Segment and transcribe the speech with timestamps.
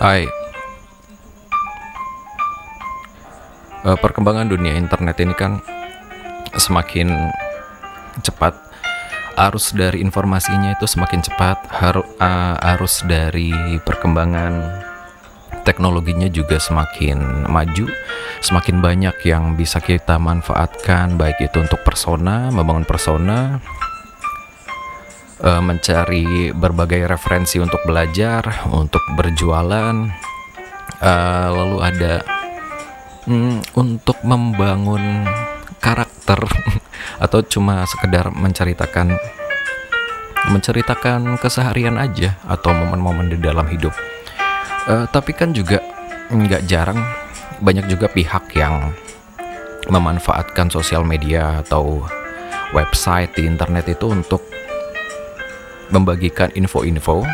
[0.00, 0.24] Hai.
[3.84, 5.60] Eh, perkembangan dunia internet ini kan
[6.56, 7.28] semakin
[8.24, 8.56] cepat.
[9.36, 11.68] Arus dari informasinya itu semakin cepat.
[11.68, 13.52] Haru, eh, arus dari
[13.84, 14.80] perkembangan
[15.68, 17.92] teknologinya juga semakin maju.
[18.40, 23.60] Semakin banyak yang bisa kita manfaatkan, baik itu untuk persona, membangun persona,
[25.40, 29.96] eh, mencari berbagai referensi untuk belajar, untuk berjualan,
[31.00, 32.14] eh, lalu ada
[33.24, 35.24] mm, untuk membangun
[35.80, 36.40] karakter
[37.24, 39.16] atau cuma sekedar menceritakan
[40.40, 43.92] menceritakan keseharian aja atau momen-momen di dalam hidup.
[44.88, 45.84] Eh, tapi kan juga
[46.32, 47.00] nggak jarang
[47.60, 48.96] banyak juga pihak yang
[49.92, 52.04] memanfaatkan sosial media atau
[52.72, 54.40] website di internet itu untuk
[55.90, 57.26] membagikan info-info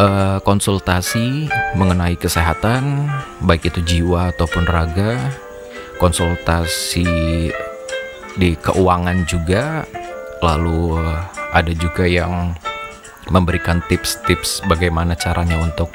[0.00, 3.08] eh, konsultasi mengenai kesehatan
[3.44, 5.16] baik itu jiwa ataupun raga
[6.00, 7.06] konsultasi
[8.36, 9.84] di keuangan juga
[10.42, 10.98] lalu
[11.52, 12.56] ada juga yang
[13.30, 15.92] memberikan tips-tips bagaimana caranya untuk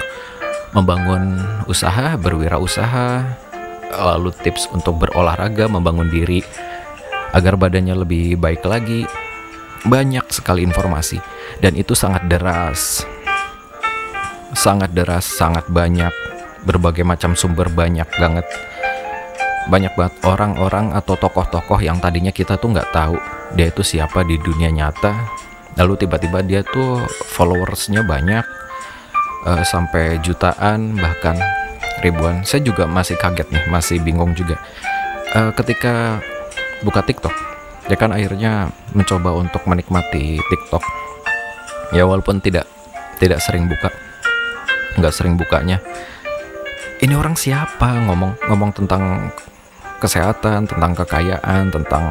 [0.71, 3.25] membangun usaha berwirausaha
[3.91, 6.45] lalu tips untuk berolahraga membangun diri
[7.35, 9.03] agar badannya lebih baik lagi
[9.87, 11.17] banyak sekali informasi.
[11.63, 13.07] Dan itu sangat deras.
[14.53, 16.11] Sangat deras sangat banyak.
[16.67, 18.45] Berbagai macam sumber banyak banget.
[19.67, 23.19] Banyak banget orang-orang atau tokoh-tokoh yang tadinya kita tuh nggak tahu
[23.55, 25.15] dia itu siapa di dunia nyata.
[25.79, 27.03] Lalu tiba-tiba dia tuh
[27.35, 28.45] followersnya banyak
[29.47, 31.35] eh, sampai jutaan bahkan
[32.03, 32.43] ribuan.
[32.43, 34.59] Saya juga masih kaget nih masih bingung juga.
[35.35, 36.23] Eh, ketika
[36.83, 37.56] buka TikTok
[37.87, 40.83] ya kan akhirnya mencoba untuk menikmati TikTok.
[41.95, 42.67] Ya walaupun tidak
[43.17, 43.89] tidak sering buka
[44.99, 45.79] nggak sering bukanya.
[46.97, 48.03] Ini orang siapa?
[48.09, 49.31] Ngomong ngomong tentang
[49.97, 52.05] kesehatan tentang kekayaan tentang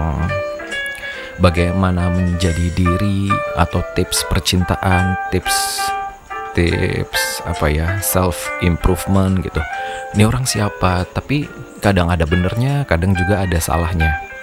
[1.39, 5.87] bagaimana menjadi diri atau tips percintaan tips
[6.57, 9.61] tips apa ya self improvement gitu.
[10.17, 11.05] Ini orang siapa?
[11.05, 11.45] Tapi
[11.85, 14.36] kadang ada benernya kadang juga ada salahnya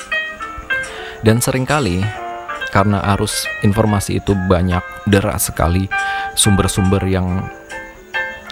[1.23, 2.03] dan sering kali
[2.75, 5.88] karena arus informasi itu banyak deras sekali
[6.35, 7.47] sumber-sumber yang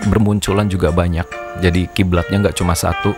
[0.07, 1.27] bermunculan juga banyak
[1.59, 3.11] jadi kiblatnya nggak cuma satu.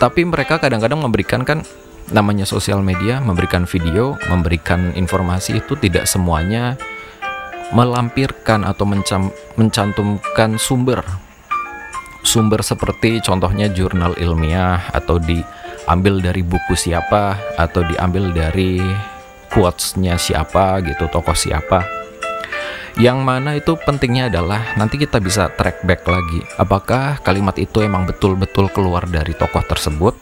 [0.00, 1.62] Tapi mereka kadang-kadang memberikan kan
[2.10, 6.74] namanya sosial media memberikan video memberikan informasi itu tidak semuanya
[7.72, 11.04] melampirkan atau mencam- mencantumkan sumber.
[12.22, 15.18] Sumber seperti contohnya jurnal ilmiah atau
[15.82, 18.78] diambil dari buku siapa atau diambil dari
[19.50, 21.82] quotes-nya siapa gitu tokoh siapa.
[23.02, 28.06] Yang mana itu pentingnya adalah nanti kita bisa track back lagi apakah kalimat itu emang
[28.06, 30.14] betul-betul keluar dari tokoh tersebut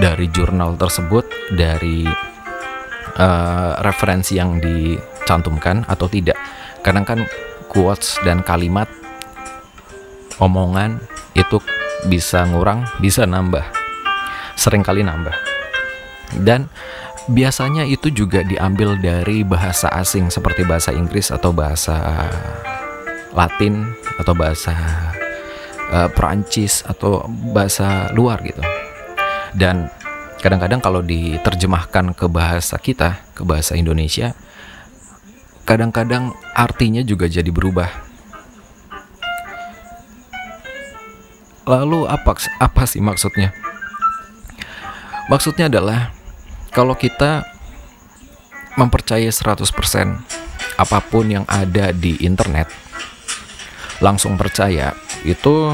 [0.00, 2.08] dari jurnal tersebut dari
[3.14, 6.40] eh, referensi yang dicantumkan atau tidak.
[6.82, 7.20] Kadang kan
[7.70, 8.90] quotes dan kalimat
[10.42, 10.98] omongan
[11.36, 11.60] itu
[12.08, 13.75] bisa ngurang bisa nambah
[14.56, 15.36] sering kali nambah
[16.42, 16.66] dan
[17.30, 22.26] biasanya itu juga diambil dari bahasa asing seperti bahasa Inggris atau bahasa
[23.36, 24.74] Latin atau bahasa
[25.92, 28.64] eh, Perancis atau bahasa luar gitu
[29.54, 29.92] dan
[30.40, 34.34] kadang-kadang kalau diterjemahkan ke bahasa kita ke bahasa Indonesia
[35.66, 37.90] kadang-kadang artinya juga jadi berubah.
[41.66, 43.50] Lalu apa apa sih maksudnya?
[45.26, 46.14] Maksudnya adalah
[46.70, 47.42] kalau kita
[48.76, 49.64] mempercayai 100%
[50.76, 52.68] apa pun yang ada di internet
[54.04, 54.92] langsung percaya
[55.24, 55.72] itu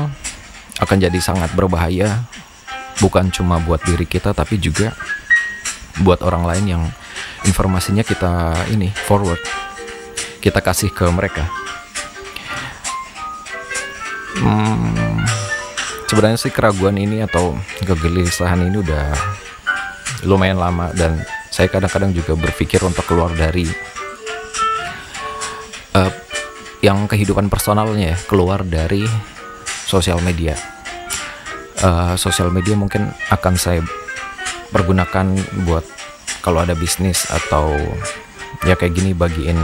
[0.79, 2.23] akan jadi sangat berbahaya
[3.03, 4.95] bukan cuma buat diri kita tapi juga
[6.07, 6.83] buat orang lain yang
[7.43, 9.43] informasinya kita ini forward
[10.43, 11.47] kita kasih ke mereka.
[14.43, 14.91] Hmm,
[16.13, 17.57] sebenarnya sih keraguan ini atau
[17.89, 19.17] kegelisahan ini udah
[20.29, 21.17] lumayan lama dan
[21.49, 23.65] saya kadang-kadang juga berpikir untuk keluar dari
[25.97, 26.13] eh,
[26.85, 29.09] yang kehidupan personalnya ya, keluar dari
[29.89, 30.53] sosial media.
[31.81, 33.81] Eh, sosial media mungkin akan saya
[34.69, 35.33] pergunakan
[35.65, 35.89] buat
[36.45, 37.73] kalau ada bisnis atau
[38.69, 39.57] ya kayak gini bagiin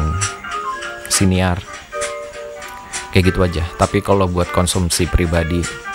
[1.13, 1.61] siniar
[3.13, 5.88] kayak gitu aja tapi kalau buat konsumsi pribadi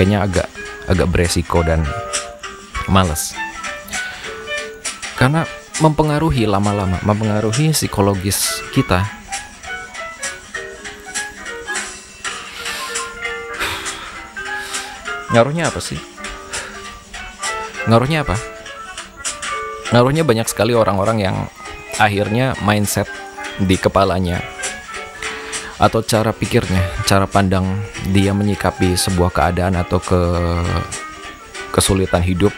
[0.00, 0.48] kayaknya agak
[0.88, 1.84] agak beresiko dan
[2.88, 3.36] males.
[5.20, 5.44] Karena
[5.84, 9.04] mempengaruhi lama-lama mempengaruhi psikologis kita.
[15.36, 16.00] Ngaruhnya apa sih?
[17.84, 18.40] Ngaruhnya apa?
[19.92, 21.36] Ngaruhnya banyak sekali orang-orang yang
[22.00, 23.04] akhirnya mindset
[23.60, 24.40] di kepalanya
[25.80, 27.64] atau cara pikirnya, cara pandang
[28.12, 30.20] dia menyikapi sebuah keadaan atau ke
[31.72, 32.52] kesulitan hidup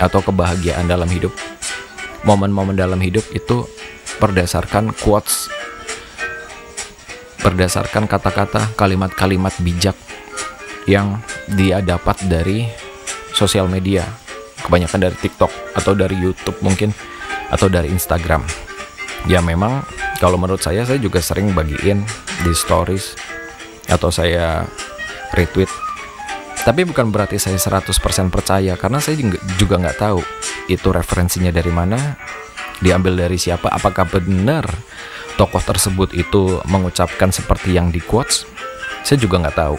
[0.00, 1.30] atau kebahagiaan dalam hidup,
[2.24, 3.68] momen-momen dalam hidup itu
[4.16, 5.52] berdasarkan quotes,
[7.44, 9.94] berdasarkan kata-kata, kalimat-kalimat bijak
[10.88, 11.20] yang
[11.52, 12.64] dia dapat dari
[13.36, 14.08] sosial media,
[14.64, 16.96] kebanyakan dari TikTok atau dari YouTube mungkin
[17.52, 18.40] atau dari Instagram.
[19.28, 19.84] Ya memang
[20.16, 23.16] kalau menurut saya saya juga sering bagiin di stories
[23.88, 24.68] atau saya
[25.32, 25.68] retweet.
[26.64, 27.88] Tapi bukan berarti saya 100%
[28.32, 29.20] percaya karena saya
[29.60, 30.20] juga nggak tahu
[30.68, 32.16] itu referensinya dari mana
[32.80, 34.64] diambil dari siapa apakah benar
[35.36, 38.48] tokoh tersebut itu mengucapkan seperti yang di quotes
[39.04, 39.76] saya juga nggak tahu.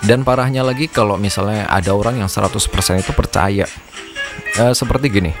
[0.00, 2.56] Dan parahnya lagi kalau misalnya ada orang yang 100%
[2.96, 3.68] itu percaya.
[4.56, 5.32] Eh, seperti gini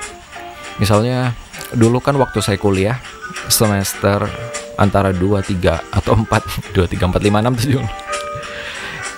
[0.80, 1.36] misalnya
[1.76, 2.96] dulu kan waktu saya kuliah
[3.52, 4.24] semester
[4.80, 8.10] antara 2, 3 atau 4 2, 3, 4, 5, 6, 7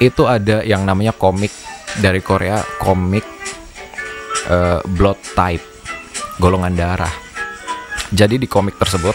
[0.03, 1.55] itu ada yang namanya komik
[2.03, 3.23] dari Korea komik
[4.51, 5.63] uh, blood type
[6.43, 7.13] golongan darah.
[8.11, 9.15] Jadi di komik tersebut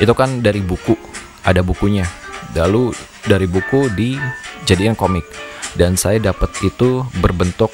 [0.00, 0.96] itu kan dari buku
[1.44, 2.08] ada bukunya.
[2.56, 2.96] Lalu
[3.28, 5.28] dari buku dijadikan komik.
[5.70, 7.70] Dan saya dapat itu berbentuk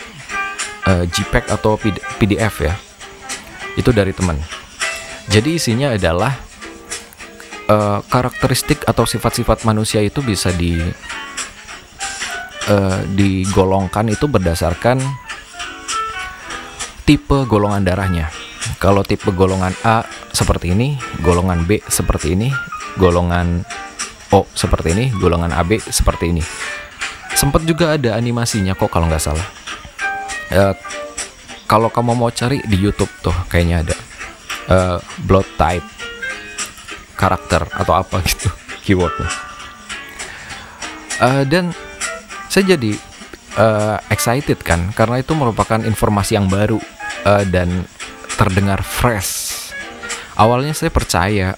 [0.84, 1.80] uh, JPEG atau
[2.20, 2.74] PDF ya.
[3.78, 4.36] Itu dari teman.
[5.32, 6.45] Jadi isinya adalah
[7.70, 10.78] uh, karakteristik atau sifat-sifat manusia itu bisa di
[12.70, 15.02] uh, digolongkan itu berdasarkan
[17.06, 18.30] tipe golongan darahnya.
[18.82, 20.02] Kalau tipe golongan A
[20.34, 22.50] seperti ini, golongan B seperti ini,
[22.98, 23.62] golongan
[24.34, 26.42] O seperti ini, golongan AB seperti ini.
[27.36, 29.46] Sempat juga ada animasinya kok kalau nggak salah.
[30.50, 30.74] Uh,
[31.66, 33.96] kalau kamu mau cari di YouTube tuh kayaknya ada
[34.70, 35.95] uh, blood type
[37.16, 38.48] karakter atau apa gitu
[38.84, 39.30] keywordnya
[41.24, 41.72] uh, dan
[42.46, 42.92] saya jadi
[43.58, 46.78] uh, excited kan karena itu merupakan informasi yang baru
[47.24, 47.84] uh, dan
[48.36, 49.72] terdengar fresh
[50.36, 51.56] awalnya saya percaya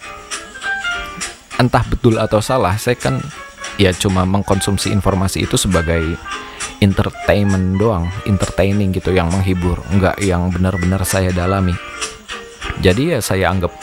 [1.58, 3.19] entah betul atau salah saya kan
[3.78, 6.19] ya cuma mengkonsumsi informasi itu sebagai
[6.78, 11.75] entertainment doang, entertaining gitu yang menghibur, nggak yang benar-benar saya dalami.
[12.78, 13.75] Jadi ya saya anggap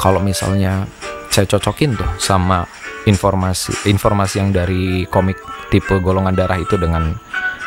[0.00, 0.88] kalau misalnya
[1.28, 2.64] saya cocokin tuh sama
[3.04, 5.38] informasi informasi yang dari komik
[5.68, 7.16] tipe golongan darah itu dengan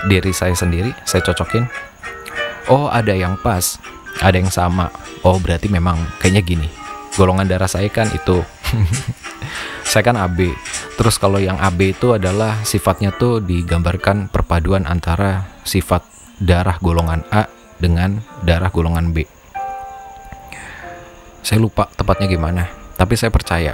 [0.09, 1.65] diri saya sendiri, saya cocokin.
[2.69, 3.77] Oh, ada yang pas,
[4.21, 4.89] ada yang sama.
[5.21, 6.69] Oh, berarti memang kayaknya gini.
[7.11, 8.39] Golongan darah saya kan itu
[9.91, 10.55] saya kan AB.
[10.95, 16.07] Terus kalau yang AB itu adalah sifatnya tuh digambarkan perpaduan antara sifat
[16.39, 19.27] darah golongan A dengan darah golongan B.
[21.41, 22.69] Saya lupa tepatnya gimana,
[23.01, 23.74] tapi saya percaya.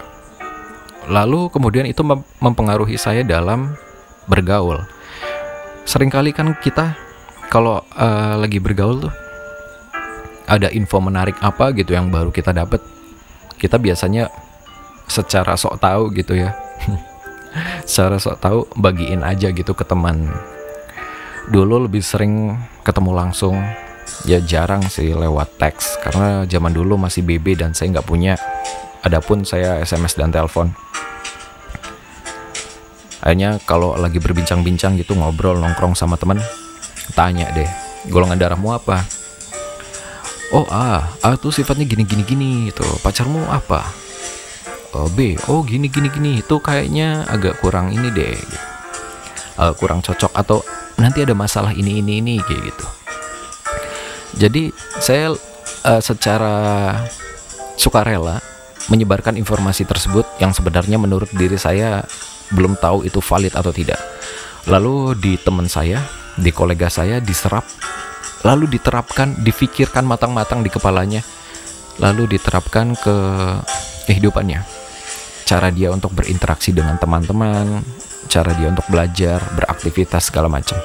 [1.12, 2.00] Lalu kemudian itu
[2.40, 3.76] mempengaruhi saya dalam
[4.24, 4.88] bergaul.
[5.84, 6.96] Seringkali kan kita
[7.52, 9.14] kalau uh, lagi bergaul tuh
[10.48, 12.80] ada info menarik apa gitu yang baru kita dapat,
[13.60, 14.32] kita biasanya
[15.12, 16.56] secara sok tahu gitu ya
[17.88, 20.28] secara sok tahu bagiin aja gitu ke teman
[21.48, 23.56] dulu lebih sering ketemu langsung
[24.28, 28.36] ya jarang sih lewat teks karena zaman dulu masih BB dan saya nggak punya
[29.04, 30.74] adapun saya SMS dan telepon.
[33.22, 36.40] Akhirnya kalau lagi berbincang-bincang gitu ngobrol nongkrong sama temen
[37.12, 37.68] tanya deh
[38.08, 39.04] golongan darahmu apa?
[40.56, 43.84] Oh ah ah tuh sifatnya gini gini gini itu pacarmu apa?
[44.96, 45.36] Uh, B.
[45.52, 48.38] Oh gini gini gini itu kayaknya agak kurang ini deh.
[49.60, 50.64] Uh, kurang cocok atau
[50.96, 52.86] nanti ada masalah ini ini ini kayak gitu.
[54.38, 54.64] Jadi
[55.04, 55.36] saya
[55.84, 56.96] uh, secara
[57.76, 58.40] sukarela
[58.88, 62.06] menyebarkan informasi tersebut yang sebenarnya menurut diri saya
[62.54, 64.00] belum tahu itu valid atau tidak
[64.70, 66.00] lalu di teman saya
[66.38, 67.66] di kolega saya diserap
[68.46, 71.26] lalu diterapkan difikirkan matang-matang di kepalanya
[71.98, 73.16] lalu diterapkan ke
[74.08, 74.88] kehidupannya
[75.48, 77.80] cara dia untuk berinteraksi dengan teman-teman,
[78.28, 80.76] cara dia untuk belajar, beraktivitas segala macam.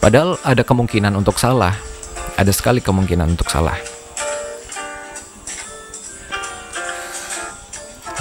[0.00, 1.76] Padahal ada kemungkinan untuk salah,
[2.40, 3.76] ada sekali kemungkinan untuk salah.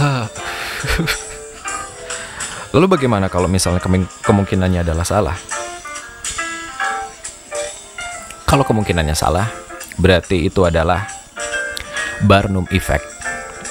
[2.74, 3.84] Lalu bagaimana kalau misalnya
[4.24, 5.38] kemungkinannya adalah salah?
[8.48, 9.48] Kalau kemungkinannya salah,
[9.96, 11.08] berarti itu adalah
[12.26, 13.06] Barnum Effect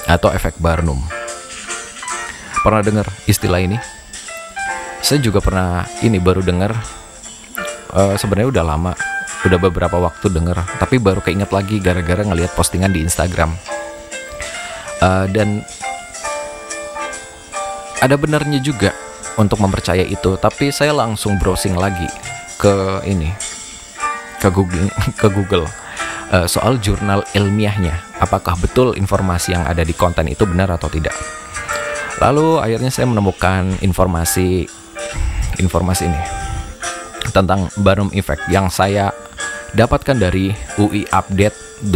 [0.09, 1.01] atau efek Barnum.
[2.61, 3.77] Pernah dengar istilah ini?
[5.01, 6.77] saya juga pernah ini baru dengar
[7.91, 8.93] uh, sebenarnya udah lama
[9.43, 13.57] udah beberapa waktu denger tapi baru keinget lagi gara-gara ngelihat postingan di Instagram
[15.01, 15.65] uh, dan
[18.01, 18.91] ada benarnya juga
[19.37, 22.09] untuk mempercaya itu tapi saya langsung browsing lagi
[22.57, 23.29] ke ini
[24.41, 24.89] ke Google
[25.21, 25.69] ke Google
[26.33, 31.13] uh, soal jurnal ilmiahnya apakah betul informasi yang ada di konten itu benar atau tidak
[32.17, 34.65] lalu akhirnya saya menemukan informasi
[35.61, 36.21] informasi ini
[37.31, 39.13] tentang Barnum Effect yang saya
[39.71, 41.93] dapatkan dari uiupdate.ui.ac.id.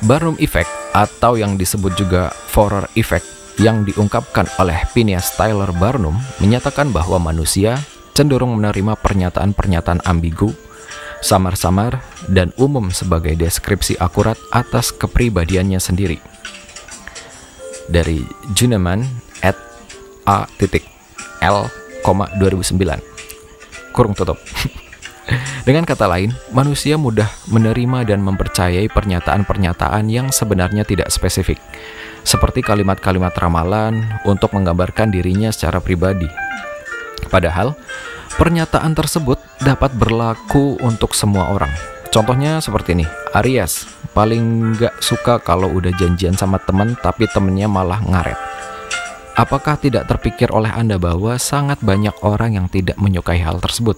[0.00, 3.26] Barnum Effect atau yang disebut juga Forer Effect
[3.60, 7.76] yang diungkapkan oleh Phineas Tyler Barnum menyatakan bahwa manusia
[8.16, 10.50] cenderung menerima pernyataan-pernyataan ambigu,
[11.20, 16.18] samar-samar, dan umum sebagai deskripsi akurat atas kepribadiannya sendiri.
[17.90, 18.22] Dari
[18.56, 19.02] Juneman
[19.42, 19.58] at
[20.24, 20.86] a titik
[21.42, 21.68] l,
[22.04, 23.10] 2009
[23.92, 24.38] kurung tutup.
[25.62, 31.60] Dengan kata lain, manusia mudah menerima dan mempercayai pernyataan-pernyataan yang sebenarnya tidak spesifik,
[32.26, 36.26] seperti kalimat-kalimat ramalan untuk menggambarkan dirinya secara pribadi.
[37.30, 37.78] Padahal,
[38.40, 41.70] pernyataan tersebut dapat berlaku untuk semua orang.
[42.10, 43.06] Contohnya seperti ini,
[43.38, 48.34] Aries paling gak suka kalau udah janjian sama temen tapi temennya malah ngaret.
[49.38, 53.96] Apakah tidak terpikir oleh Anda bahwa sangat banyak orang yang tidak menyukai hal tersebut?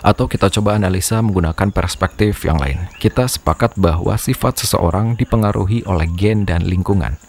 [0.00, 2.88] Atau kita coba analisa menggunakan perspektif yang lain.
[2.96, 7.20] Kita sepakat bahwa sifat seseorang dipengaruhi oleh gen dan lingkungan.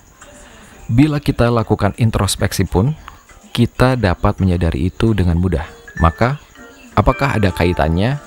[0.92, 2.96] Bila kita lakukan introspeksi pun,
[3.52, 5.68] kita dapat menyadari itu dengan mudah.
[6.00, 6.40] Maka,
[6.96, 8.20] apakah ada kaitannya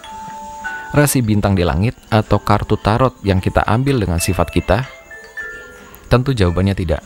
[0.93, 4.85] rasi bintang di langit atau kartu tarot yang kita ambil dengan sifat kita?
[6.13, 7.01] Tentu jawabannya tidak.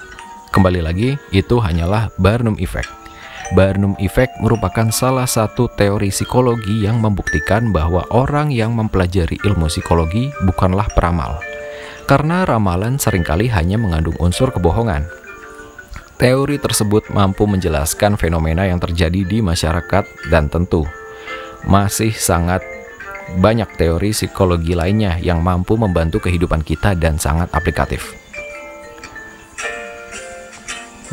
[0.50, 3.07] Kembali lagi, itu hanyalah Barnum Effect.
[3.56, 10.28] Barnum Effect merupakan salah satu teori psikologi yang membuktikan bahwa orang yang mempelajari ilmu psikologi
[10.44, 11.40] bukanlah peramal.
[12.04, 15.08] Karena ramalan sering kali hanya mengandung unsur kebohongan.
[16.20, 20.84] Teori tersebut mampu menjelaskan fenomena yang terjadi di masyarakat dan tentu
[21.64, 22.60] masih sangat
[23.38, 28.16] banyak teori psikologi lainnya yang mampu membantu kehidupan kita dan sangat aplikatif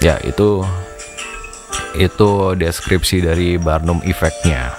[0.06, 0.64] ya itu
[1.96, 4.76] itu deskripsi dari Barnum Effect-nya.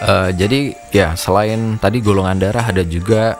[0.00, 3.36] Uh, jadi ya selain tadi golongan darah ada juga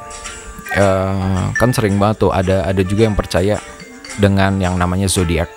[0.77, 3.57] uh, kan sering banget tuh ada ada juga yang percaya
[4.21, 5.49] dengan yang namanya zodiak.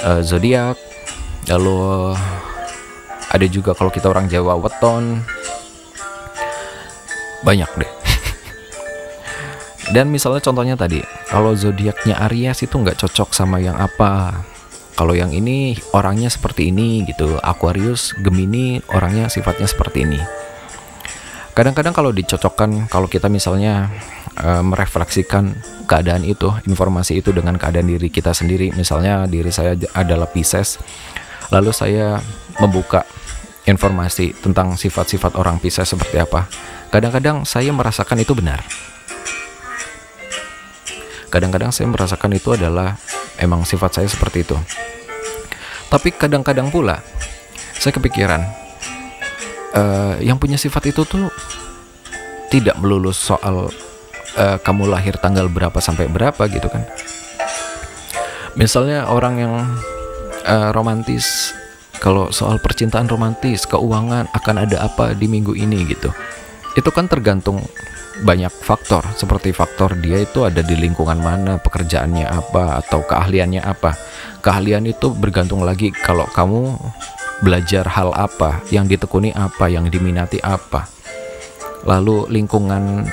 [0.00, 0.80] Uh, zodiak
[1.52, 2.16] lalu
[3.28, 5.20] ada juga kalau kita orang Jawa weton
[7.44, 7.95] banyak deh
[9.94, 10.98] dan misalnya contohnya tadi,
[11.30, 14.42] kalau zodiaknya Aries itu nggak cocok sama yang apa.
[14.96, 20.18] Kalau yang ini orangnya seperti ini gitu, Aquarius, Gemini orangnya sifatnya seperti ini.
[21.52, 23.92] Kadang-kadang kalau dicocokkan, kalau kita misalnya
[24.34, 25.52] e, merefleksikan
[25.84, 30.80] keadaan itu, informasi itu dengan keadaan diri kita sendiri, misalnya diri saya adalah Pisces,
[31.52, 32.18] lalu saya
[32.58, 33.04] membuka
[33.68, 36.48] informasi tentang sifat-sifat orang Pisces seperti apa.
[36.88, 38.64] Kadang-kadang saya merasakan itu benar
[41.28, 42.96] kadang-kadang saya merasakan itu adalah
[43.40, 44.56] emang sifat saya seperti itu.
[45.86, 46.98] Tapi kadang-kadang pula
[47.78, 48.42] saya kepikiran
[49.76, 51.30] uh, yang punya sifat itu tuh
[52.50, 53.70] tidak melulu soal
[54.38, 56.82] uh, kamu lahir tanggal berapa sampai berapa gitu kan.
[58.56, 59.54] Misalnya orang yang
[60.48, 61.52] uh, romantis
[62.00, 66.12] kalau soal percintaan romantis keuangan akan ada apa di minggu ini gitu
[66.76, 67.64] itu kan tergantung
[68.24, 73.96] banyak faktor seperti faktor dia itu ada di lingkungan mana, pekerjaannya apa atau keahliannya apa.
[74.40, 76.76] Keahlian itu bergantung lagi kalau kamu
[77.44, 80.88] belajar hal apa, yang ditekuni apa, yang diminati apa.
[81.84, 83.04] Lalu lingkungan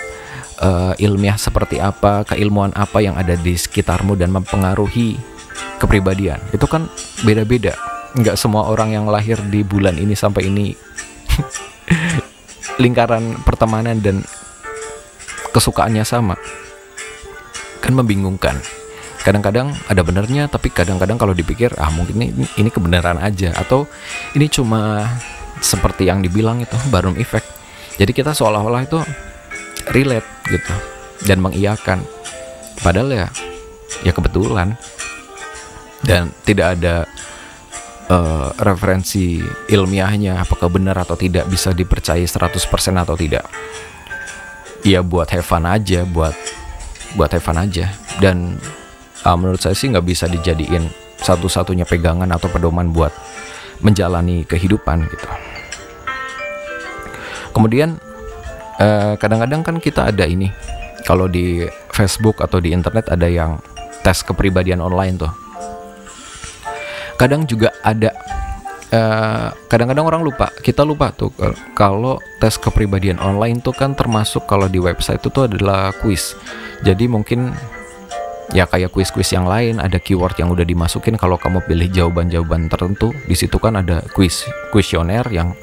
[0.63, 5.19] uh, ilmiah seperti apa, keilmuan apa yang ada di sekitarmu dan mempengaruhi
[5.83, 6.39] kepribadian.
[6.55, 6.87] Itu kan
[7.27, 7.75] beda-beda.
[8.15, 10.77] Nggak semua orang yang lahir di bulan ini sampai ini
[12.77, 14.21] lingkaran pertemanan dan
[15.53, 16.37] kesukaannya sama.
[17.83, 18.57] Kan membingungkan.
[19.23, 23.55] Kadang-kadang ada benernya tapi kadang-kadang kalau dipikir ah mungkin ini ini kebenaran aja.
[23.55, 23.87] Atau
[24.35, 25.07] ini cuma
[25.63, 27.63] seperti yang dibilang itu Barnum effect
[27.97, 28.97] jadi kita seolah-olah itu
[29.93, 30.73] relate gitu
[31.29, 32.01] dan mengiyakan.
[32.81, 33.27] Padahal ya
[34.01, 34.73] ya kebetulan.
[36.03, 37.07] Dan tidak ada
[38.09, 42.59] uh, referensi ilmiahnya apakah benar atau tidak bisa dipercaya 100%
[42.99, 43.45] atau tidak
[44.83, 46.35] ya buat have aja buat
[47.15, 48.57] buat Evan aja dan
[49.23, 50.89] uh, menurut saya sih nggak bisa dijadiin
[51.23, 53.15] satu-satunya pegangan atau pedoman buat
[53.79, 55.29] menjalani kehidupan gitu.
[57.53, 57.95] Kemudian
[58.81, 60.49] kadang kadang-kadang kan kita ada ini
[61.05, 63.61] kalau di Facebook atau di internet ada yang
[64.01, 65.42] tes kepribadian online tuh.
[67.23, 68.11] Kadang juga ada
[68.91, 71.31] kadang kadang-kadang orang lupa, kita lupa tuh
[71.71, 76.35] kalau tes kepribadian online tuh kan termasuk kalau di website itu tuh adalah quiz.
[76.83, 77.55] Jadi mungkin
[78.51, 81.15] ya kayak kuis-kuis yang lain ada keyword yang udah dimasukin.
[81.15, 84.43] Kalau kamu pilih jawaban-jawaban tertentu di situ kan ada quiz
[84.75, 85.55] kuesioner yang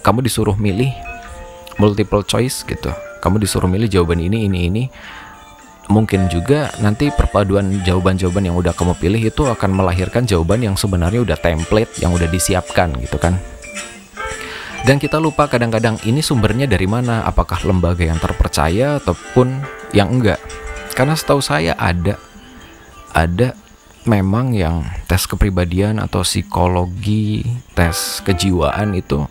[0.00, 0.88] kamu disuruh milih
[1.76, 2.90] multiple choice gitu.
[3.20, 4.82] Kamu disuruh milih jawaban ini ini ini
[5.86, 11.22] mungkin juga nanti perpaduan jawaban-jawaban yang udah kamu pilih itu akan melahirkan jawaban yang sebenarnya
[11.22, 13.38] udah template yang udah disiapkan gitu kan?
[14.86, 19.58] Dan kita lupa kadang-kadang ini sumbernya dari mana apakah lembaga yang terpercaya ataupun
[19.90, 20.38] yang enggak.
[20.94, 22.14] Karena setahu saya ada
[23.10, 23.58] ada
[24.06, 27.42] memang yang tes kepribadian atau psikologi
[27.74, 29.26] tes kejiwaan itu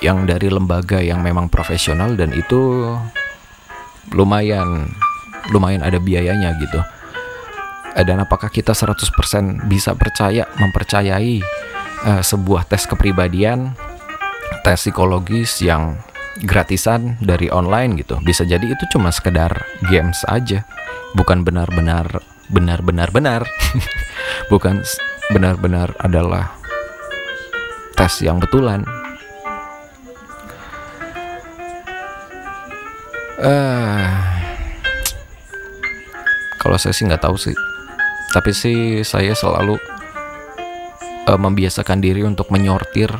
[0.00, 2.88] yang dari lembaga yang memang profesional dan itu
[4.10, 4.90] lumayan
[5.50, 6.78] lumayan ada biayanya gitu.
[7.92, 11.44] Dan apakah kita 100% bisa percaya mempercayai
[12.08, 13.76] uh, sebuah tes kepribadian
[14.64, 16.00] tes psikologis yang
[16.46, 18.16] gratisan dari online gitu?
[18.24, 19.52] Bisa jadi itu cuma sekedar
[19.92, 20.64] games aja.
[21.12, 23.42] Bukan benar-benar benar-benar benar.
[24.52, 24.80] Bukan
[25.28, 26.56] benar-benar adalah
[27.92, 28.88] tes yang betulan.
[33.42, 34.31] Uh,
[36.72, 37.52] kalau saya sih nggak tahu sih
[38.32, 39.76] tapi sih saya selalu
[41.28, 43.12] uh, membiasakan diri untuk menyortir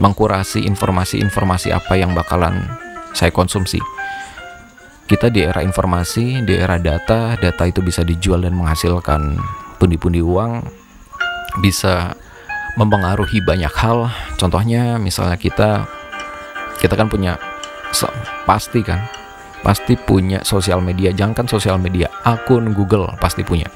[0.00, 2.64] mengkurasi informasi-informasi apa yang bakalan
[3.12, 3.76] saya konsumsi.
[5.04, 9.36] Kita di era informasi, di era data, data itu bisa dijual dan menghasilkan
[9.76, 10.64] pundi-pundi uang,
[11.60, 12.16] bisa
[12.80, 14.08] mempengaruhi banyak hal.
[14.40, 15.84] Contohnya misalnya kita
[16.80, 17.36] kita kan punya
[18.48, 19.19] pasti kan
[19.60, 23.68] pasti punya sosial media jangan kan sosial media akun Google pasti punya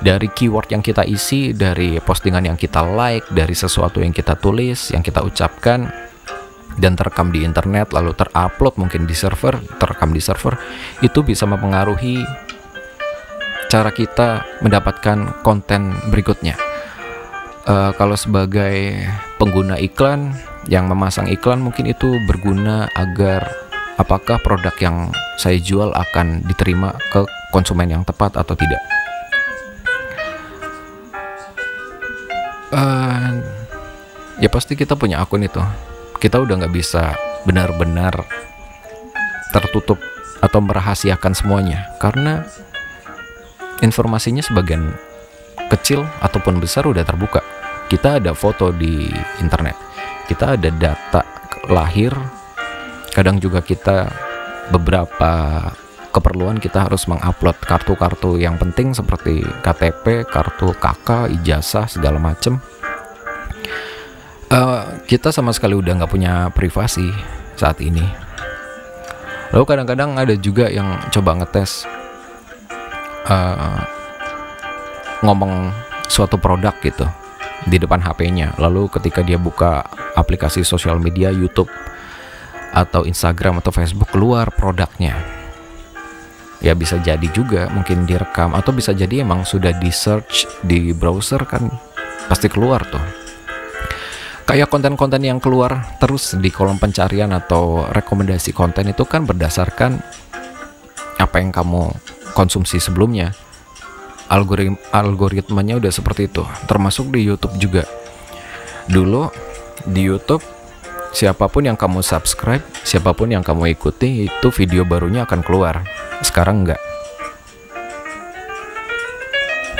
[0.00, 4.92] dari keyword yang kita isi, dari postingan yang kita like, dari sesuatu yang kita tulis,
[4.92, 5.88] yang kita ucapkan,
[6.76, 10.60] dan terekam di internet, lalu terupload mungkin di server, terekam di server,
[11.00, 12.20] itu bisa mempengaruhi
[13.72, 16.54] cara kita mendapatkan konten berikutnya.
[17.66, 18.94] Uh, kalau sebagai
[19.42, 20.36] pengguna iklan
[20.70, 23.65] yang memasang iklan, mungkin itu berguna agar
[23.96, 24.96] apakah produk yang
[25.36, 28.80] saya jual akan diterima ke konsumen yang tepat atau tidak.
[32.72, 33.30] uh,
[34.42, 35.60] ya pasti kita punya akun itu.
[36.16, 38.26] Kita udah nggak bisa benar-benar
[39.52, 40.00] tertutup
[40.40, 41.92] atau merahasiakan semuanya.
[42.00, 42.42] Karena
[43.84, 44.92] informasinya sebagian
[45.68, 47.44] kecil ataupun besar udah terbuka.
[47.86, 49.06] Kita ada foto di
[49.38, 49.76] internet.
[50.26, 51.22] Kita ada data
[51.70, 52.10] lahir
[53.16, 54.12] kadang juga kita
[54.68, 55.64] beberapa
[56.12, 62.60] keperluan kita harus mengupload kartu-kartu yang penting seperti KTP, kartu KK, ijazah segala macem.
[64.52, 67.08] Uh, kita sama sekali udah nggak punya privasi
[67.56, 68.04] saat ini.
[69.56, 71.88] Lalu kadang-kadang ada juga yang coba ngetes
[73.32, 73.80] uh,
[75.24, 75.72] ngomong
[76.04, 77.08] suatu produk gitu
[77.64, 78.52] di depan HP-nya.
[78.60, 81.68] Lalu ketika dia buka aplikasi sosial media YouTube
[82.76, 85.16] atau Instagram atau Facebook keluar produknya.
[86.60, 91.40] Ya bisa jadi juga mungkin direkam atau bisa jadi emang sudah di search di browser
[91.48, 91.72] kan
[92.28, 93.00] pasti keluar tuh.
[94.46, 99.98] Kayak konten-konten yang keluar terus di kolom pencarian atau rekomendasi konten itu kan berdasarkan
[101.16, 101.90] apa yang kamu
[102.36, 103.32] konsumsi sebelumnya.
[104.26, 107.86] Algoritm algoritmanya udah seperti itu termasuk di YouTube juga.
[108.90, 109.30] Dulu
[109.86, 110.55] di YouTube
[111.16, 115.80] siapa pun yang kamu subscribe siapa pun yang kamu ikuti itu video barunya akan keluar.
[116.20, 116.76] Sekarang enggak.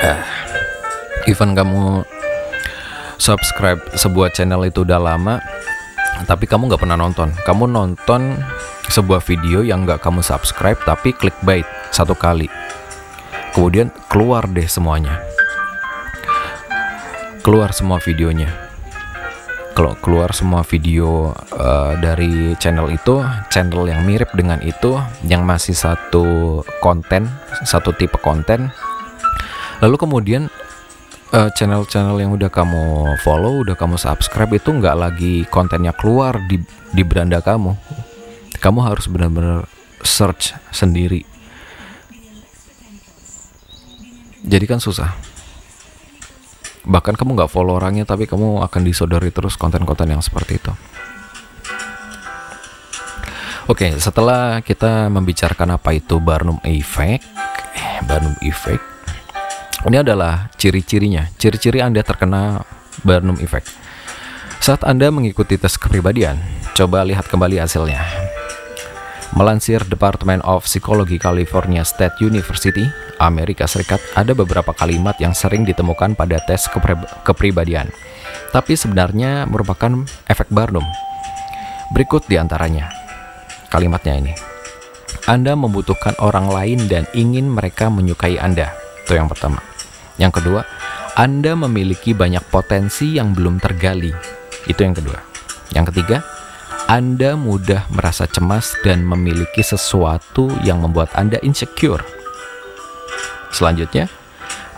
[0.01, 0.21] Eh,
[1.29, 2.01] even kamu
[3.21, 5.37] subscribe sebuah channel itu udah lama
[6.25, 7.29] tapi kamu nggak pernah nonton.
[7.45, 8.41] Kamu nonton
[8.89, 12.49] sebuah video yang nggak kamu subscribe tapi clickbait satu kali.
[13.53, 15.21] Kemudian keluar deh semuanya.
[17.45, 18.66] Keluar semua videonya
[19.77, 23.21] kalau keluar semua video uh, dari channel itu,
[23.53, 27.29] channel yang mirip dengan itu, yang masih satu konten,
[27.61, 28.73] satu tipe konten,
[29.77, 30.49] lalu kemudian
[31.29, 36.57] uh, channel-channel yang udah kamu follow, udah kamu subscribe itu nggak lagi kontennya keluar di
[36.89, 37.77] di beranda kamu,
[38.57, 39.69] kamu harus benar-benar
[40.01, 41.21] search sendiri.
[44.41, 45.36] Jadi kan susah.
[46.87, 50.71] Bahkan kamu nggak follow orangnya tapi kamu akan disodori terus konten-konten yang seperti itu.
[53.67, 57.27] Oke, setelah kita membicarakan apa itu Barnum Effect,
[57.75, 58.79] eh, Barnum Effect,
[59.83, 62.63] ini adalah ciri-cirinya, ciri-ciri Anda terkena
[63.03, 63.67] Barnum Effect.
[64.63, 66.39] Saat Anda mengikuti tes kepribadian,
[66.79, 67.99] coba lihat kembali hasilnya.
[69.35, 72.87] Melansir Department of Psychology California State University,
[73.19, 76.71] Amerika Serikat, ada beberapa kalimat yang sering ditemukan pada tes
[77.27, 77.91] kepribadian,
[78.55, 80.85] tapi sebenarnya merupakan efek Barnum.
[81.91, 82.87] Berikut di antaranya.
[83.67, 84.33] Kalimatnya ini.
[85.27, 88.71] Anda membutuhkan orang lain dan ingin mereka menyukai Anda.
[89.03, 89.59] Itu yang pertama.
[90.15, 90.63] Yang kedua,
[91.19, 94.11] Anda memiliki banyak potensi yang belum tergali.
[94.71, 95.19] Itu yang kedua.
[95.75, 96.23] Yang ketiga,
[96.87, 101.99] anda mudah merasa cemas dan memiliki sesuatu yang membuat Anda insecure.
[103.51, 104.07] Selanjutnya,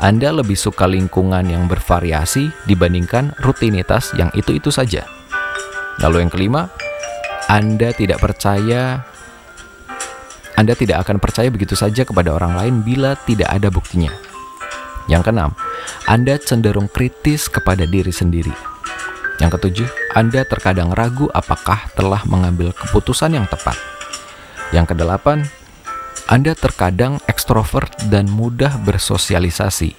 [0.02, 5.06] Anda lebih suka lingkungan yang bervariasi dibandingkan rutinitas yang itu-itu saja.
[6.02, 6.74] Lalu yang kelima,
[7.46, 9.06] Anda tidak percaya
[10.58, 14.10] Anda tidak akan percaya begitu saja kepada orang lain bila tidak ada buktinya.
[15.06, 15.54] Yang keenam,
[16.10, 18.79] Anda cenderung kritis kepada diri sendiri.
[19.40, 23.80] Yang ketujuh, Anda terkadang ragu apakah telah mengambil keputusan yang tepat.
[24.76, 25.48] Yang kedelapan,
[26.28, 29.96] Anda terkadang ekstrovert dan mudah bersosialisasi,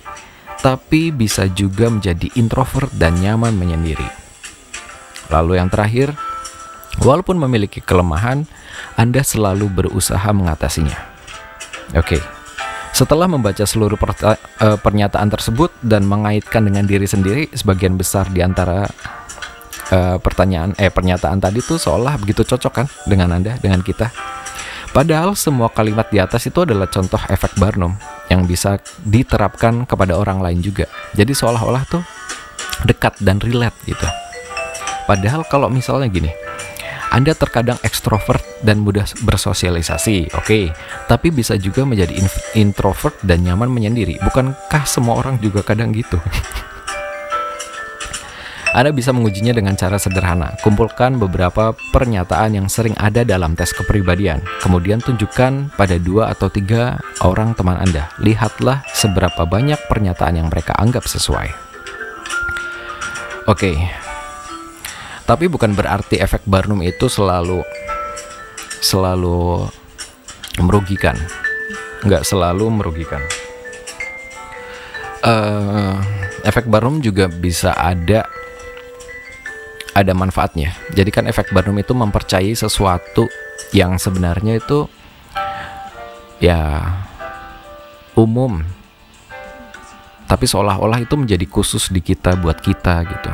[0.60, 4.06] tapi bisa juga menjadi introvert dan nyaman menyendiri.
[5.32, 6.12] Lalu yang terakhir,
[7.00, 8.44] walaupun memiliki kelemahan,
[8.94, 11.00] Anda selalu berusaha mengatasinya.
[11.96, 12.20] Oke,
[12.90, 14.36] setelah membaca seluruh eh,
[14.78, 18.84] pernyataan tersebut dan mengaitkan dengan diri sendiri, sebagian besar di antara
[19.92, 24.10] uh, pertanyaan eh pernyataan tadi tuh seolah begitu cocok kan dengan Anda, dengan kita.
[24.90, 27.94] Padahal semua kalimat di atas itu adalah contoh efek Barnum
[28.26, 30.90] yang bisa diterapkan kepada orang lain juga.
[31.14, 32.02] Jadi seolah-olah tuh
[32.82, 34.06] dekat dan relate gitu.
[35.06, 36.30] Padahal kalau misalnya gini,
[37.10, 40.46] anda terkadang ekstrovert dan mudah bersosialisasi, oke.
[40.46, 40.64] Okay.
[41.10, 42.14] Tapi bisa juga menjadi
[42.54, 44.18] introvert dan nyaman menyendiri.
[44.22, 46.18] Bukankah semua orang juga kadang gitu?
[48.70, 50.54] Anda bisa mengujinya dengan cara sederhana.
[50.62, 54.38] Kumpulkan beberapa pernyataan yang sering ada dalam tes kepribadian.
[54.62, 58.14] Kemudian tunjukkan pada dua atau tiga orang teman Anda.
[58.22, 61.50] Lihatlah seberapa banyak pernyataan yang mereka anggap sesuai.
[63.50, 63.74] Oke.
[65.26, 67.66] Tapi bukan berarti efek Barnum itu selalu
[68.78, 69.66] selalu
[70.62, 71.18] merugikan.
[72.06, 73.22] Nggak selalu merugikan.
[75.26, 75.98] Uh,
[76.46, 78.24] efek Barnum juga bisa ada
[80.00, 80.74] ada manfaatnya.
[80.96, 83.28] Jadi kan efek Barnum itu mempercayai sesuatu
[83.76, 84.88] yang sebenarnya itu
[86.40, 86.88] ya
[88.16, 88.64] umum.
[90.24, 93.32] Tapi seolah-olah itu menjadi khusus di kita buat kita gitu.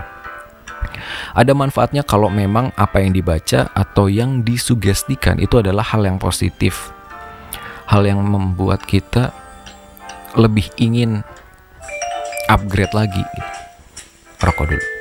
[1.36, 6.90] Ada manfaatnya kalau memang apa yang dibaca atau yang disugestikan itu adalah hal yang positif.
[7.86, 9.30] Hal yang membuat kita
[10.34, 11.20] lebih ingin
[12.48, 13.22] upgrade lagi.
[13.22, 13.52] Gitu.
[14.40, 14.95] Rokok dulu.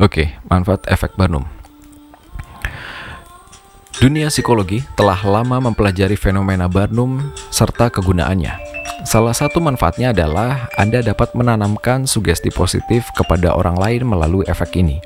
[0.00, 1.44] Oke, manfaat efek Barnum.
[4.00, 7.20] Dunia psikologi telah lama mempelajari fenomena Barnum
[7.52, 8.56] serta kegunaannya.
[9.04, 15.04] Salah satu manfaatnya adalah Anda dapat menanamkan sugesti positif kepada orang lain melalui efek ini.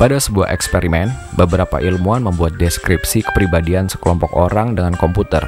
[0.00, 5.44] Pada sebuah eksperimen, beberapa ilmuwan membuat deskripsi kepribadian sekelompok orang dengan komputer.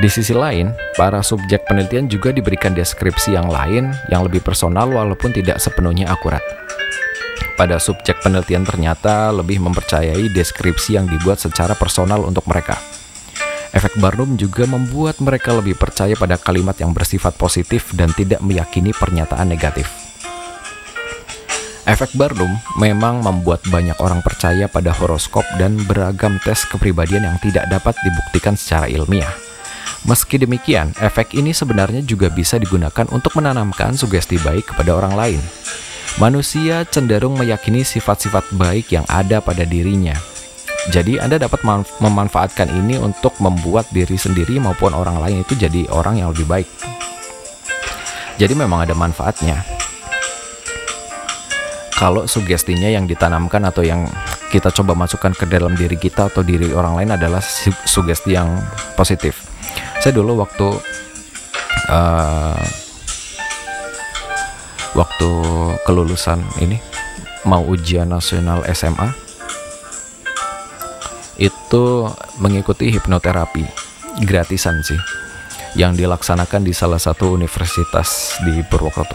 [0.00, 5.36] Di sisi lain, para subjek penelitian juga diberikan deskripsi yang lain yang lebih personal walaupun
[5.36, 6.40] tidak sepenuhnya akurat
[7.58, 12.78] pada subjek penelitian ternyata lebih mempercayai deskripsi yang dibuat secara personal untuk mereka.
[13.74, 18.94] Efek Barnum juga membuat mereka lebih percaya pada kalimat yang bersifat positif dan tidak meyakini
[18.94, 19.90] pernyataan negatif.
[21.88, 27.64] Efek Barnum memang membuat banyak orang percaya pada horoskop dan beragam tes kepribadian yang tidak
[27.68, 29.32] dapat dibuktikan secara ilmiah.
[30.04, 35.40] Meski demikian, efek ini sebenarnya juga bisa digunakan untuk menanamkan sugesti baik kepada orang lain.
[36.18, 40.18] Manusia cenderung meyakini sifat-sifat baik yang ada pada dirinya.
[40.90, 41.62] Jadi, Anda dapat
[42.02, 46.66] memanfaatkan ini untuk membuat diri sendiri maupun orang lain itu jadi orang yang lebih baik.
[48.34, 49.62] Jadi, memang ada manfaatnya.
[51.94, 54.02] Kalau sugestinya yang ditanamkan atau yang
[54.50, 57.38] kita coba masukkan ke dalam diri kita atau diri orang lain adalah
[57.86, 58.58] sugesti yang
[58.98, 59.46] positif.
[60.02, 60.66] Saya dulu waktu
[61.94, 62.87] uh,
[64.96, 65.30] waktu
[65.84, 66.80] kelulusan ini
[67.44, 69.08] mau ujian nasional SMA
[71.38, 71.84] itu
[72.42, 73.62] mengikuti hipnoterapi
[74.26, 74.98] gratisan sih
[75.78, 79.14] yang dilaksanakan di salah satu universitas di Purwokerto.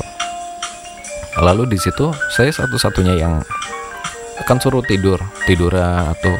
[1.42, 3.42] Lalu di situ saya satu-satunya yang
[4.40, 6.34] akan suruh tidur, tidur atau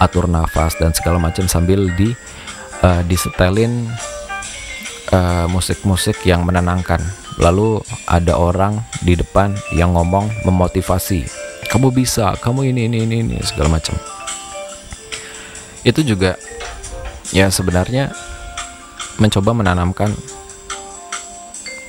[0.00, 2.16] atur nafas dan segala macam sambil di
[2.80, 3.86] uh, disetelin
[5.12, 7.00] uh, musik-musik yang menenangkan.
[7.40, 11.24] Lalu ada orang di depan yang ngomong memotivasi,
[11.72, 13.96] kamu bisa, kamu ini ini ini, ini segala macam.
[15.80, 16.36] Itu juga
[17.32, 18.12] ya sebenarnya
[19.16, 20.12] mencoba menanamkan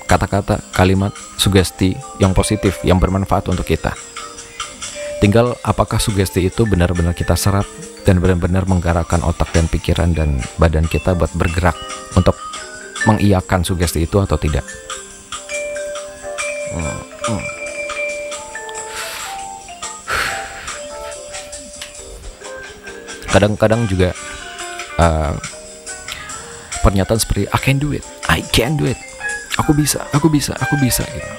[0.07, 3.91] kata-kata kalimat sugesti yang positif yang bermanfaat untuk kita.
[5.19, 7.67] Tinggal apakah sugesti itu benar-benar kita serap
[8.07, 11.75] dan benar-benar menggerakkan otak dan pikiran dan badan kita buat bergerak
[12.15, 12.39] untuk
[13.03, 14.65] mengiyakan sugesti itu atau tidak
[23.31, 24.11] kadang-kadang juga
[24.99, 25.33] uh,
[26.83, 28.99] pernyataan seperti I can do it, I can do it,
[29.55, 31.31] aku bisa, aku bisa, aku bisa gitu.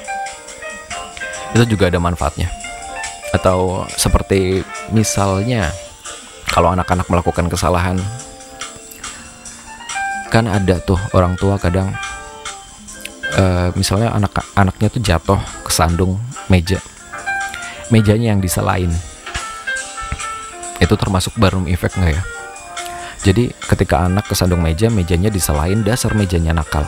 [1.53, 2.49] Itu juga ada manfaatnya.
[3.37, 5.69] Atau seperti misalnya
[6.49, 8.01] kalau anak-anak melakukan kesalahan
[10.33, 11.93] kan ada tuh orang tua kadang
[13.37, 16.19] uh, misalnya anak anaknya tuh jatuh kesandung
[16.49, 16.81] meja
[17.89, 18.91] mejanya yang diselain
[20.83, 22.23] itu termasuk barum efek nggak ya
[23.23, 26.83] jadi ketika anak kesandung meja, mejanya diselain dasar mejanya nakal.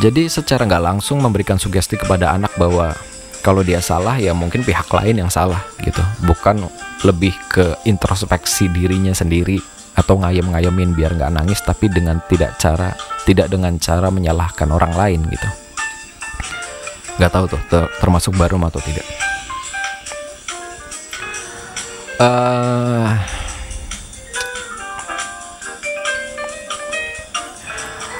[0.00, 2.96] Jadi secara nggak langsung memberikan sugesti kepada anak bahwa
[3.44, 6.00] kalau dia salah ya mungkin pihak lain yang salah gitu.
[6.24, 6.64] Bukan
[7.04, 9.60] lebih ke introspeksi dirinya sendiri
[9.92, 12.96] atau ngayem-ngayemin biar nggak nangis tapi dengan tidak cara
[13.28, 15.48] tidak dengan cara menyalahkan orang lain gitu.
[17.20, 19.06] Nggak tahu tuh ter termasuk baru atau tidak.
[22.20, 23.16] Uh,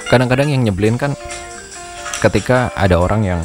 [0.09, 1.13] kadang-kadang yang nyebelin kan
[2.25, 3.41] ketika ada orang yang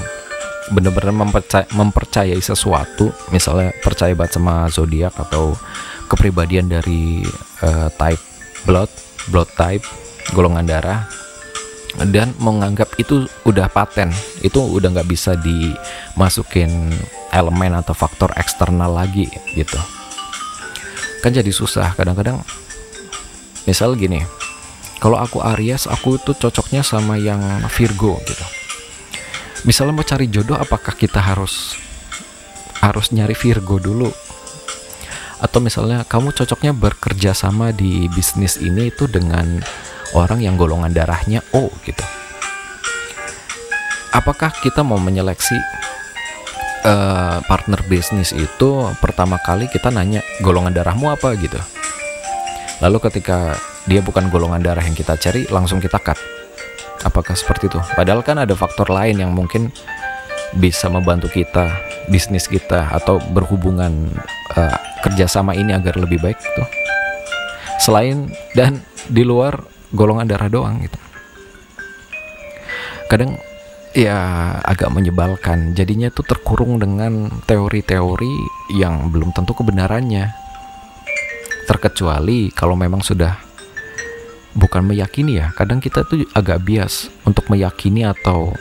[0.73, 5.53] benar-benar mempercayai, mempercayai sesuatu misalnya percaya banget sama zodiak atau
[6.09, 7.21] kepribadian dari
[7.61, 8.23] uh, type
[8.65, 8.89] blood
[9.29, 9.85] blood type
[10.33, 11.05] golongan darah
[12.11, 14.11] dan menganggap itu udah paten.
[14.43, 16.91] Itu udah nggak bisa dimasukin
[17.31, 19.79] elemen atau faktor eksternal lagi gitu.
[21.23, 21.95] Kan jadi susah.
[21.95, 22.43] Kadang-kadang
[23.65, 24.21] misal gini
[24.99, 28.45] kalau aku Aries aku itu cocoknya sama yang Virgo gitu.
[29.65, 31.77] Misalnya mau cari jodoh apakah kita harus
[32.79, 34.09] harus nyari Virgo dulu?
[35.41, 39.59] Atau misalnya kamu cocoknya bekerja sama di bisnis ini itu dengan
[40.13, 42.03] orang yang golongan darahnya O gitu.
[44.13, 45.57] Apakah kita mau menyeleksi
[46.85, 48.69] uh, partner bisnis itu
[49.01, 51.33] pertama kali kita nanya golongan darahmu apa?
[51.35, 51.57] gitu.
[52.83, 53.55] Lalu ketika
[53.89, 56.17] dia bukan golongan darah yang kita cari langsung kita cut.
[57.05, 57.79] Apakah seperti itu?
[57.93, 59.69] Padahal kan ada faktor lain yang mungkin
[60.55, 61.69] bisa membantu kita
[62.07, 64.09] bisnis kita atau berhubungan
[64.55, 66.67] uh, kerjasama ini agar lebih baik tuh
[67.81, 70.99] selain dan di luar golongan darah doang gitu.
[73.07, 73.39] Kadang
[73.95, 74.17] ya
[74.61, 75.73] agak menyebalkan.
[75.73, 78.35] Jadinya tuh terkurung dengan teori-teori
[78.75, 80.29] yang belum tentu kebenarannya.
[81.65, 83.39] Terkecuali kalau memang sudah
[84.53, 85.49] bukan meyakini ya.
[85.55, 88.53] Kadang kita tuh agak bias untuk meyakini atau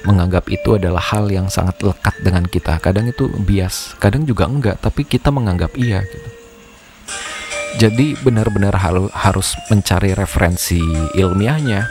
[0.00, 2.78] menganggap itu adalah hal yang sangat lekat dengan kita.
[2.78, 6.39] Kadang itu bias kadang juga enggak tapi kita menganggap iya gitu
[7.76, 8.74] jadi benar-benar
[9.14, 10.80] harus mencari referensi
[11.14, 11.86] ilmiahnya.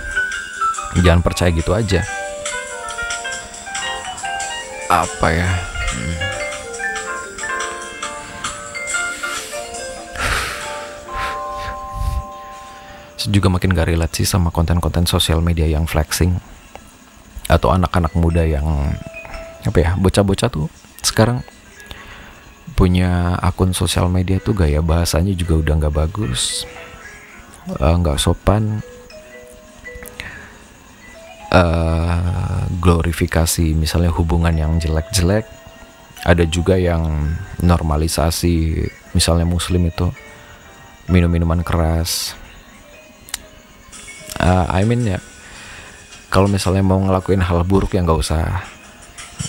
[1.00, 2.02] Jangan percaya gitu aja.
[4.90, 5.50] Apa ya?
[5.94, 6.40] Hmm.
[13.30, 16.42] juga makin gak relate sih sama konten-konten sosial media yang flexing.
[17.46, 18.66] Atau anak-anak muda yang
[19.62, 20.72] apa ya bocah-bocah tuh
[21.04, 21.44] sekarang
[22.80, 26.64] punya akun sosial media tuh gaya bahasanya juga udah nggak bagus
[27.68, 28.80] eh, nggak uh, sopan.
[31.50, 35.50] Uh, glorifikasi misalnya hubungan yang jelek-jelek
[36.22, 37.34] ada juga yang
[37.66, 38.86] normalisasi
[39.18, 40.14] misalnya muslim itu
[41.10, 42.38] minum minuman keras.
[44.38, 45.18] Uh, I mean ya
[46.30, 48.62] kalau misalnya mau ngelakuin hal buruk yang nggak usah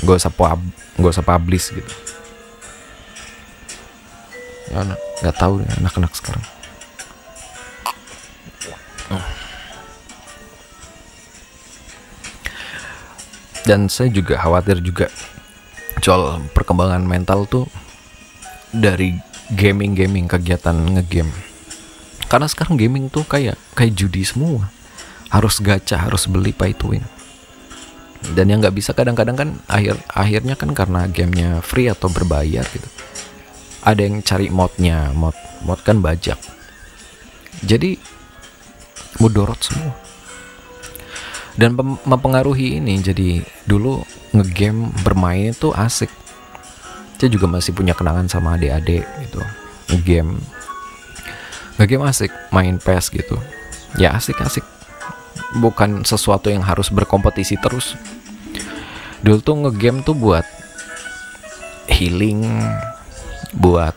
[0.01, 0.61] nggak usah pub
[0.97, 2.10] nggak usah publish gitu
[4.71, 4.87] ya
[5.23, 6.45] nggak tahu deh anak-anak sekarang.
[13.67, 15.07] Dan saya juga khawatir juga
[16.01, 17.67] soal perkembangan mental tuh
[18.71, 19.15] dari
[19.53, 21.35] gaming-gaming kegiatan ngegame.
[22.31, 24.71] Karena sekarang gaming tuh kayak kayak judi semua.
[25.31, 27.05] Harus gacha harus beli pay to win.
[28.35, 32.89] Dan yang nggak bisa kadang-kadang kan akhir akhirnya kan karena gamenya free atau berbayar gitu
[33.85, 35.13] ada yang cari modnya.
[35.17, 36.37] Mod mod kan bajak.
[37.65, 37.97] Jadi
[39.21, 39.93] mudorot semua.
[41.59, 44.01] Dan mempengaruhi ini jadi dulu
[44.33, 46.09] ngegame bermain itu asik.
[47.21, 49.45] Saya juga masih punya kenangan sama adik-adik gitu
[49.93, 50.41] ngegame.
[51.77, 53.37] Ngegame asik main PES gitu.
[53.99, 54.65] Ya asik-asik.
[55.59, 57.99] Bukan sesuatu yang harus berkompetisi terus.
[59.21, 60.47] Dulu tuh ngegame tuh buat
[61.91, 62.47] healing
[63.55, 63.95] buat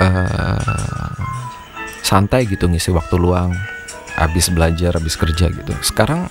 [0.00, 1.12] uh,
[2.04, 3.56] santai gitu ngisi waktu luang
[4.16, 5.72] habis belajar habis kerja gitu.
[5.84, 6.28] Sekarang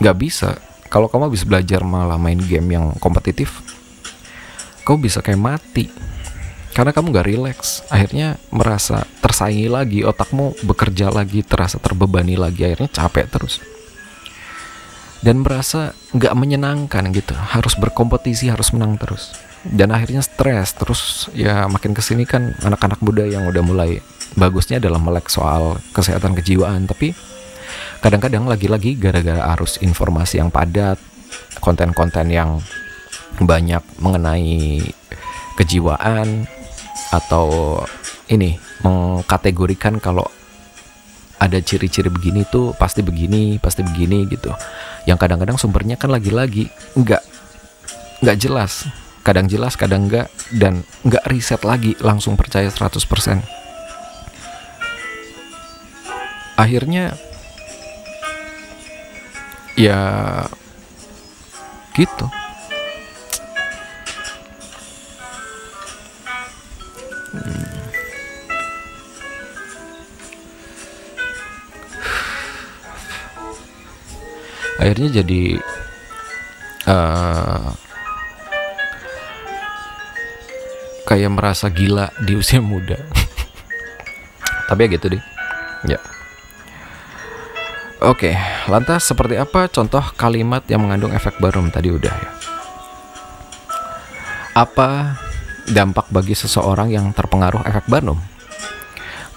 [0.00, 0.56] nggak bisa.
[0.92, 3.64] Kalau kamu habis belajar malah main game yang kompetitif
[4.84, 5.88] kamu bisa kayak mati.
[6.74, 7.86] Karena kamu gak relax.
[7.86, 13.62] Akhirnya merasa tersaingi lagi otakmu bekerja lagi terasa terbebani lagi akhirnya capek terus.
[15.24, 17.32] Dan merasa nggak menyenangkan gitu.
[17.32, 19.32] Harus berkompetisi harus menang terus
[19.68, 20.76] dan akhirnya stres.
[20.76, 24.04] Terus ya makin ke sini kan anak-anak muda yang udah mulai
[24.36, 26.84] bagusnya adalah melek soal kesehatan kejiwaan.
[26.84, 27.16] Tapi
[28.04, 31.00] kadang-kadang lagi-lagi gara-gara arus informasi yang padat
[31.64, 32.60] konten-konten yang
[33.40, 34.84] banyak mengenai
[35.58, 36.46] kejiwaan
[37.10, 37.80] atau
[38.28, 40.26] ini mengkategorikan kalau
[41.38, 44.52] ada ciri-ciri begini tuh pasti begini pasti begini gitu.
[45.04, 47.22] Yang kadang-kadang sumbernya kan lagi-lagi nggak
[48.22, 48.88] nggak jelas
[49.24, 53.00] kadang jelas kadang enggak dan nggak riset lagi langsung percaya 100%
[56.54, 57.18] akhirnya
[59.74, 59.98] ya
[61.94, 62.26] gitu.
[74.74, 75.42] Akhirnya jadi
[76.90, 77.72] uh,
[81.14, 82.98] kayak merasa gila di usia muda.
[84.68, 85.22] Tapi ya gitu deh.
[85.86, 86.02] Ya.
[88.02, 88.34] Oke,
[88.66, 91.70] lantas seperti apa contoh kalimat yang mengandung efek barum?
[91.70, 92.30] Tadi udah ya.
[94.58, 95.14] Apa
[95.70, 98.18] dampak bagi seseorang yang terpengaruh efek Barnum?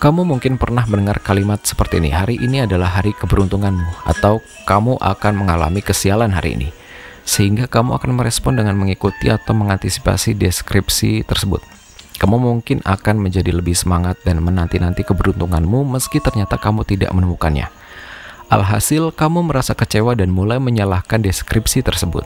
[0.01, 5.33] Kamu mungkin pernah mendengar kalimat seperti ini, hari ini adalah hari keberuntunganmu, atau kamu akan
[5.33, 6.69] mengalami kesialan hari ini,
[7.27, 11.59] sehingga kamu akan merespon dengan mengikuti atau mengantisipasi deskripsi tersebut.
[12.17, 17.67] Kamu mungkin akan menjadi lebih semangat dan menanti-nanti keberuntunganmu meski ternyata kamu tidak menemukannya.
[18.47, 22.23] Alhasil, kamu merasa kecewa dan mulai menyalahkan deskripsi tersebut.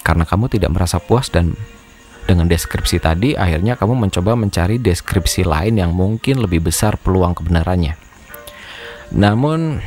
[0.00, 1.52] Karena kamu tidak merasa puas dan
[2.24, 7.94] dengan deskripsi tadi, akhirnya kamu mencoba mencari deskripsi lain yang mungkin lebih besar peluang kebenarannya.
[9.12, 9.84] Namun,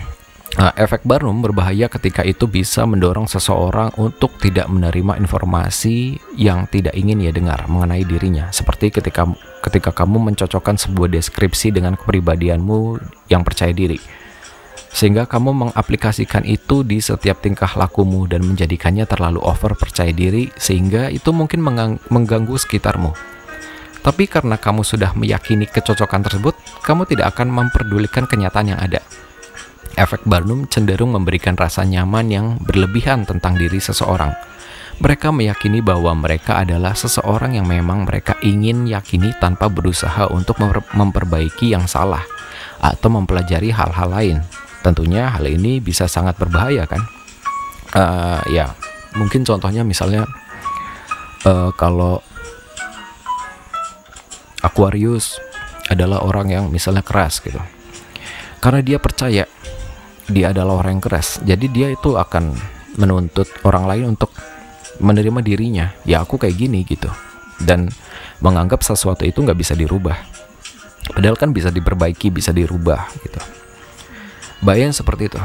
[0.60, 6.94] uh, efek Barnum berbahaya ketika itu bisa mendorong seseorang untuk tidak menerima informasi yang tidak
[6.94, 8.50] ingin ia dengar mengenai dirinya.
[8.54, 9.30] Seperti ketika
[9.64, 13.00] ketika kamu mencocokkan sebuah deskripsi dengan kepribadianmu
[13.32, 14.24] yang percaya diri
[14.94, 21.10] sehingga kamu mengaplikasikan itu di setiap tingkah lakumu dan menjadikannya terlalu over percaya diri sehingga
[21.10, 21.66] itu mungkin
[22.14, 23.10] mengganggu sekitarmu.
[24.06, 26.54] Tapi karena kamu sudah meyakini kecocokan tersebut,
[26.86, 29.02] kamu tidak akan memperdulikan kenyataan yang ada.
[29.94, 34.34] Efek Barnum cenderung memberikan rasa nyaman yang berlebihan tentang diri seseorang.
[35.02, 40.58] Mereka meyakini bahwa mereka adalah seseorang yang memang mereka ingin yakini tanpa berusaha untuk
[40.94, 42.22] memperbaiki yang salah
[42.82, 44.38] atau mempelajari hal-hal lain.
[44.86, 47.02] Tentunya hal ini bisa sangat berbahaya kan?
[47.94, 48.74] Uh, ya
[49.14, 50.26] mungkin contohnya misalnya
[51.46, 52.22] uh, kalau
[54.66, 55.38] Aquarius
[55.92, 57.60] adalah orang yang misalnya keras gitu.
[58.64, 59.44] Karena dia percaya
[60.30, 62.56] dia adalah orang yang keras jadi dia itu akan
[62.96, 64.30] menuntut orang lain untuk
[65.02, 67.10] menerima dirinya ya aku kayak gini gitu
[67.64, 67.90] dan
[68.40, 70.16] menganggap sesuatu itu nggak bisa dirubah
[71.18, 73.42] padahal kan bisa diperbaiki bisa dirubah gitu
[74.64, 75.42] Bayang seperti itu.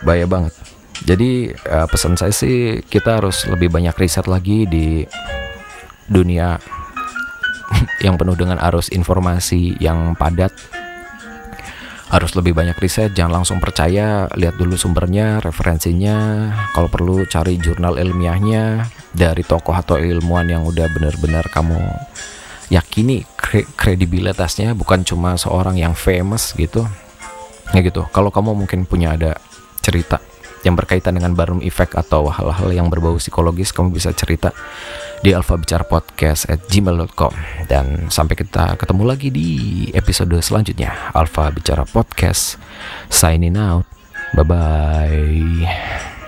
[0.00, 0.56] Bahaya banget.
[1.04, 5.04] Jadi uh, pesan saya sih kita harus lebih banyak riset lagi di
[6.08, 6.56] dunia
[8.04, 10.81] yang penuh dengan arus informasi yang padat.
[12.12, 17.96] Harus lebih banyak riset, jangan langsung percaya, lihat dulu sumbernya, referensinya, kalau perlu cari jurnal
[17.96, 18.84] ilmiahnya.
[19.16, 21.80] Dari tokoh atau ilmuwan yang udah benar-benar kamu
[22.72, 23.28] yakini
[23.76, 26.84] kredibilitasnya bukan cuma seorang yang famous gitu.
[27.72, 28.04] Ya gitu.
[28.12, 29.36] Kalau kamu mungkin punya ada
[29.80, 30.20] cerita
[30.62, 34.54] yang berkaitan dengan Barnum Effect atau hal-hal yang berbau psikologis kamu bisa cerita
[35.22, 37.32] di alfa bicara podcast at gmail.com
[37.70, 39.48] dan sampai kita ketemu lagi di
[39.94, 41.14] episode selanjutnya.
[41.14, 42.58] Alfa bicara podcast
[43.10, 43.86] signing out.
[44.32, 46.21] Bye bye